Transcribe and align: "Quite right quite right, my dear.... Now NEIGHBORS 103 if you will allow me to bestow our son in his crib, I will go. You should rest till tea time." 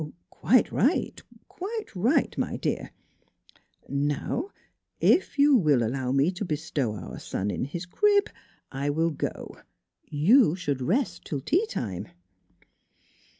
"Quite 0.31 0.71
right 0.71 1.21
quite 1.47 1.95
right, 1.95 2.35
my 2.35 2.57
dear.... 2.57 2.89
Now 3.87 4.49
NEIGHBORS 4.99 5.11
103 5.11 5.13
if 5.15 5.37
you 5.37 5.55
will 5.55 5.83
allow 5.83 6.11
me 6.11 6.31
to 6.31 6.43
bestow 6.43 6.95
our 6.95 7.19
son 7.19 7.51
in 7.51 7.65
his 7.65 7.85
crib, 7.85 8.31
I 8.71 8.89
will 8.89 9.11
go. 9.11 9.59
You 10.07 10.55
should 10.55 10.81
rest 10.81 11.23
till 11.25 11.39
tea 11.41 11.67
time." 11.67 12.07